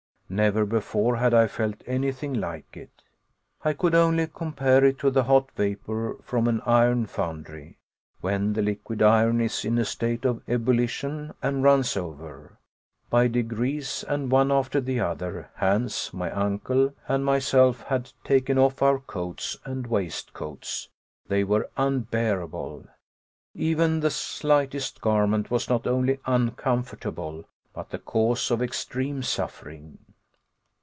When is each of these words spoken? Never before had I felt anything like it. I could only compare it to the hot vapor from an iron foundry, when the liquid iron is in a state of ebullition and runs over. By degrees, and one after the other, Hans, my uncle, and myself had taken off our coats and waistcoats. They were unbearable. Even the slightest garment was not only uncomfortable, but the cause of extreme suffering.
Never 0.33 0.65
before 0.65 1.17
had 1.17 1.33
I 1.33 1.47
felt 1.47 1.83
anything 1.85 2.33
like 2.33 2.77
it. 2.77 3.01
I 3.65 3.73
could 3.73 3.93
only 3.93 4.27
compare 4.27 4.81
it 4.85 4.97
to 4.99 5.11
the 5.11 5.25
hot 5.25 5.51
vapor 5.57 6.19
from 6.23 6.47
an 6.47 6.61
iron 6.65 7.07
foundry, 7.07 7.79
when 8.21 8.53
the 8.53 8.61
liquid 8.61 9.01
iron 9.01 9.41
is 9.41 9.65
in 9.65 9.77
a 9.77 9.83
state 9.83 10.23
of 10.23 10.41
ebullition 10.47 11.33
and 11.43 11.63
runs 11.63 11.97
over. 11.97 12.57
By 13.09 13.27
degrees, 13.27 14.05
and 14.07 14.31
one 14.31 14.53
after 14.53 14.79
the 14.79 15.01
other, 15.01 15.49
Hans, 15.55 16.13
my 16.13 16.31
uncle, 16.31 16.93
and 17.09 17.25
myself 17.25 17.81
had 17.81 18.13
taken 18.23 18.57
off 18.57 18.81
our 18.81 18.99
coats 18.99 19.57
and 19.65 19.85
waistcoats. 19.85 20.87
They 21.27 21.43
were 21.43 21.69
unbearable. 21.75 22.85
Even 23.53 23.99
the 23.99 24.09
slightest 24.09 25.01
garment 25.01 25.51
was 25.51 25.67
not 25.67 25.85
only 25.85 26.19
uncomfortable, 26.25 27.49
but 27.73 27.89
the 27.89 27.99
cause 27.99 28.49
of 28.49 28.61
extreme 28.61 29.23
suffering. 29.23 29.97